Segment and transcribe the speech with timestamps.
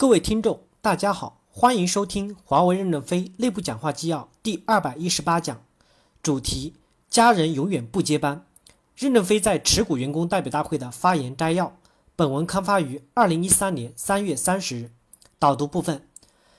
[0.00, 5.60] 各位听众，大家好，欢迎收听华为任正非内部讲话纪要第二百一十八讲，
[6.22, 6.74] 主题：
[7.10, 8.46] 家人永远不接班。
[8.94, 11.76] 任正非在持股员工代表大会的发言摘要。
[12.14, 14.92] 本文刊发于二零一三年三月三十日。
[15.40, 16.06] 导读部分，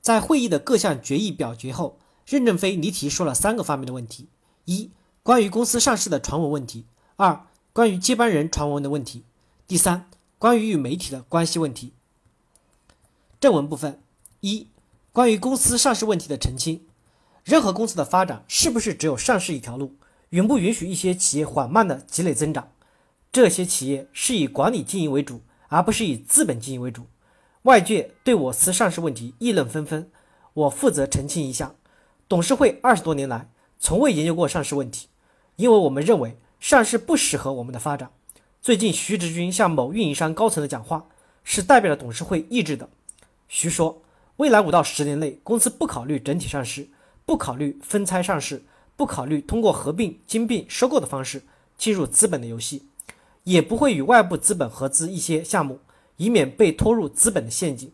[0.00, 4.26] 在会议的各项决议表决后，任正非离题说了三个方面的问题：
[4.64, 4.90] 一、
[5.22, 6.82] 关于公司上市的传闻问题；
[7.14, 9.20] 二、关于接班人传闻的问题；
[9.68, 11.92] 第三，关于与媒体的关系问题。
[13.40, 14.02] 正文部分
[14.40, 14.68] 一，
[15.12, 16.84] 关于公司上市问题的澄清。
[17.42, 19.96] 任何公司的发展是不是只有上市一条路？
[20.28, 22.70] 允不允许一些企业缓慢的积累增长？
[23.32, 27.06] 这些企业是以管理经营为主，而不是以资本经营为主。
[27.62, 30.10] 外界对我司上市问题议论纷纷，
[30.52, 31.74] 我负责澄清一下。
[32.28, 33.48] 董事会二十多年来
[33.78, 35.08] 从未研究过上市问题，
[35.56, 38.10] 因为我们认为上市不适合我们的发展。
[38.60, 41.08] 最近徐直军向某运营商高层的讲话
[41.42, 42.90] 是代表了董事会意志的。
[43.52, 44.00] 徐说，
[44.36, 46.88] 未来五到十年内，公司不考虑整体上市，
[47.26, 48.62] 不考虑分拆上市，
[48.94, 51.42] 不考虑通过合并、兼并、收购的方式
[51.76, 52.84] 进入资本的游戏，
[53.42, 55.80] 也不会与外部资本合资一些项目，
[56.16, 57.90] 以免被拖入资本的陷阱。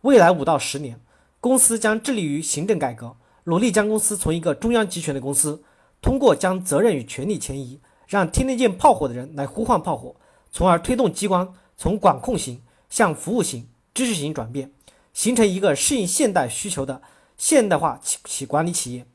[0.00, 0.98] 未来五到十年，
[1.42, 5.62] 公司将致力于行政改革，努力将公司从一个中央集权的公司，
[6.00, 10.16] 通过将责任与权力迁移，让听得见炮火的人来呼唤炮火，
[10.50, 14.72] 从而推动机关从管控型向服务型、知识型转变。
[15.16, 17.00] 形成一个适应现代需求的
[17.38, 19.06] 现代化企企管理企业，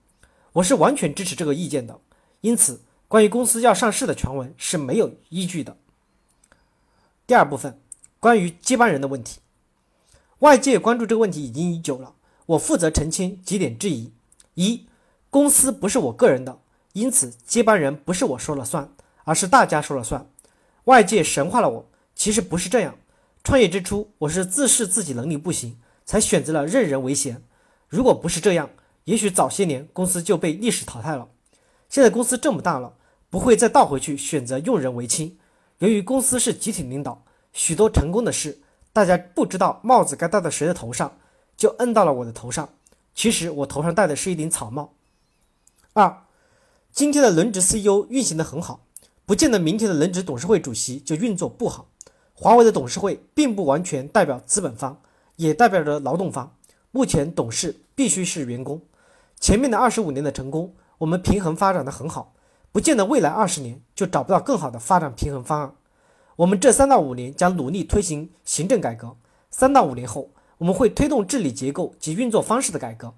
[0.54, 2.00] 我是完全支持这个意见的。
[2.42, 5.78] 因此，关于公司要上市的传闻是没有依据的。
[7.28, 7.80] 第二部分，
[8.20, 9.42] 关于接班人的问题，
[10.40, 12.16] 外界关注这个问题已经已久了，
[12.48, 14.12] 我负责澄清几点质疑：
[14.56, 14.88] 一，
[15.30, 16.62] 公司不是我个人的，
[16.94, 18.92] 因此接班人不是我说了算，
[19.26, 20.28] 而是大家说了算。
[20.86, 22.98] 外界神化了我，其实不是这样。
[23.44, 25.80] 创业之初，我是自视自己能力不行。
[26.06, 27.44] 才选择了任人唯贤。
[27.88, 28.70] 如果不是这样，
[29.06, 31.28] 也许早些年公司就被历史淘汰了。
[31.90, 32.94] 现在公司这么大了，
[33.30, 35.38] 不会再倒回去选择用人为亲。
[35.80, 38.62] 由于公司是集体领导，许多成功的事，
[38.94, 41.18] 大家不知道帽子该戴在谁的头上，
[41.58, 42.70] 就摁到了我的头上。
[43.14, 44.94] 其实我头上戴的是一顶草帽。
[45.94, 46.26] 二，
[46.92, 48.86] 今天的轮值 CEO 运行的很好，
[49.26, 51.88] 不见得明天的轮值董事会主席就运作不好。
[52.34, 55.02] 华为的董事会并不完全代表资本方。
[55.42, 56.56] 也代表着劳动方。
[56.92, 58.80] 目前董事必须是员工。
[59.40, 62.36] 前面的二十五年的成功，我们平衡发展的很好，
[62.72, 65.74] 不见得未来二十年就找不到更好的发展平衡方案。
[66.36, 69.18] 我们这三到五年将努力推行行政改革。
[69.50, 70.30] 三到五年后，
[70.60, 73.16] 我们会推动治理结构及运作方式的改革。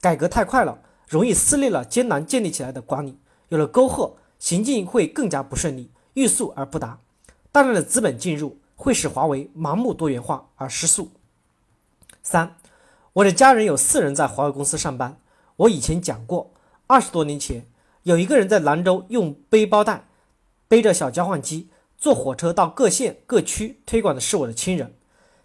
[0.00, 3.18] 改革太快了，容易撕裂了艰难建立起来的管理，
[3.48, 7.00] 有了沟壑，行进会更加不顺利，欲速而不达。
[7.50, 11.10] 大量的资本进入，会使华为盲目多元化而失速。
[12.24, 12.56] 三，
[13.12, 15.18] 我的家人有四人在华为公司上班。
[15.56, 16.54] 我以前讲过，
[16.86, 17.66] 二十多年前，
[18.04, 20.06] 有一个人在兰州用背包带
[20.66, 21.68] 背着小交换机，
[21.98, 24.94] 坐火车到各县各区推广的是我的亲人。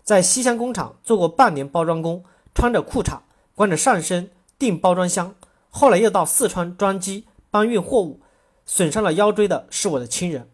[0.03, 2.23] 在西乡工厂做过半年包装工，
[2.55, 3.19] 穿着裤衩，
[3.53, 5.35] 光着上身订包装箱，
[5.69, 8.21] 后来又到四川装机搬运货物，
[8.65, 10.49] 损伤了腰椎的是我的亲人。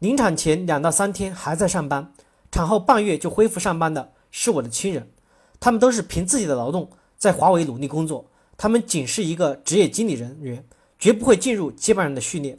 [0.00, 2.12] 临产前两到三天还在上班，
[2.52, 5.10] 产后半月就恢复上班的是我的亲人。
[5.58, 10.64] 他们都是凭自己的劳动在华为努力工作，他们仅是一个职业经理人员，
[10.98, 12.58] 绝不会进入接班人的序列。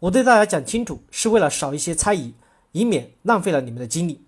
[0.00, 2.34] 我对大家讲清楚，是为了少一些猜疑，
[2.72, 4.22] 以免浪费了你们的精力。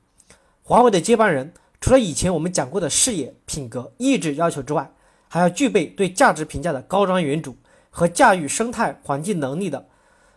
[0.63, 4.93] 华为的接班人，除了以前我们讲过的事业、品格、意志要求之外，
[5.29, 7.55] 还要具备对价值评价的高瞻远瞩
[7.89, 9.87] 和驾驭生态环境能力的。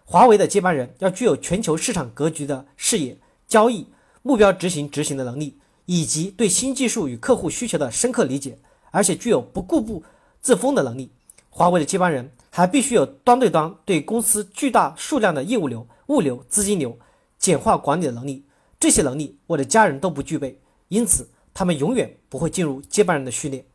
[0.06, 3.18] 华为的接班人要具有全球市场格局的视野、
[3.48, 3.88] 交易
[4.22, 5.58] 目标执行执行的能力。
[5.86, 8.58] 以及对新技术与客户需求的深刻理解，
[8.92, 10.04] 而且具有不固步
[10.42, 11.12] 自封的能力。
[11.50, 16.98] 华为的接班人还必须有端对端对公司巨大数量的业务流、物流、资金流
[17.38, 18.46] 简化管理的能力。
[18.80, 23.66] 这些能力我的家人都不具备，因此他们永远不会进入接班人的序列。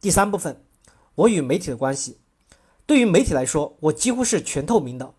[0.00, 0.62] 第三部分，
[1.14, 2.18] 我与媒体的关系。
[2.84, 5.14] 对于媒体来说，我几乎是全透明的。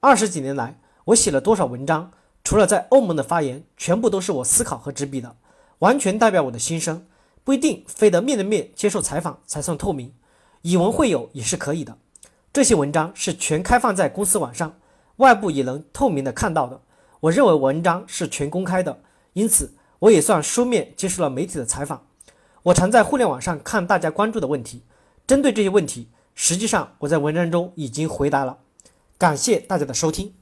[0.00, 2.12] 二十几年来，我写了多少文章，
[2.44, 5.36] 除了在欧盟的发言，全部都是我思考和执笔的。
[5.80, 7.06] 完全代表我的心声，
[7.44, 10.14] 不一定非得面对面接受采访才算透明，
[10.62, 11.98] 以文会友也是可以的。
[12.52, 14.78] 这些文章是全开放在公司网上，
[15.16, 16.80] 外部也能透明的看到的。
[17.20, 19.02] 我认为文章是全公开的，
[19.34, 22.06] 因此我也算书面接受了媒体的采访。
[22.64, 24.82] 我常在互联网上看大家关注的问题，
[25.26, 28.58] 针对这些问题，实际上我在文章中已经回答了。
[29.16, 30.34] 感谢大家的收听。